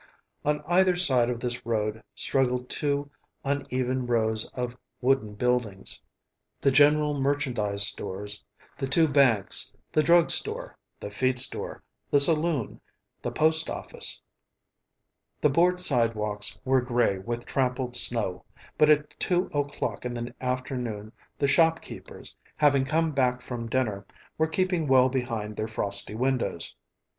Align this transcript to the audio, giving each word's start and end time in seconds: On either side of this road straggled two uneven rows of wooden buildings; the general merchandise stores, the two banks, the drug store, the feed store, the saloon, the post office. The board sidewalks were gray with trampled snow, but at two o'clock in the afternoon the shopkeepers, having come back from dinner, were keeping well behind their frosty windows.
On 0.43 0.63
either 0.65 0.95
side 0.97 1.29
of 1.29 1.39
this 1.41 1.63
road 1.63 2.01
straggled 2.15 2.69
two 2.69 3.11
uneven 3.45 4.07
rows 4.07 4.45
of 4.55 4.75
wooden 4.99 5.35
buildings; 5.35 6.03
the 6.59 6.71
general 6.71 7.19
merchandise 7.21 7.83
stores, 7.85 8.43
the 8.79 8.87
two 8.87 9.07
banks, 9.07 9.71
the 9.91 10.01
drug 10.01 10.31
store, 10.31 10.75
the 10.99 11.11
feed 11.11 11.37
store, 11.37 11.83
the 12.09 12.19
saloon, 12.19 12.81
the 13.21 13.31
post 13.31 13.69
office. 13.69 14.19
The 15.39 15.51
board 15.51 15.79
sidewalks 15.79 16.57
were 16.65 16.81
gray 16.81 17.19
with 17.19 17.45
trampled 17.45 17.95
snow, 17.95 18.43
but 18.79 18.89
at 18.89 19.11
two 19.19 19.51
o'clock 19.53 20.03
in 20.03 20.15
the 20.15 20.33
afternoon 20.43 21.11
the 21.37 21.47
shopkeepers, 21.47 22.35
having 22.57 22.85
come 22.85 23.11
back 23.11 23.43
from 23.43 23.69
dinner, 23.69 24.07
were 24.39 24.47
keeping 24.47 24.87
well 24.87 25.09
behind 25.09 25.55
their 25.57 25.67
frosty 25.67 26.15
windows. 26.15 26.75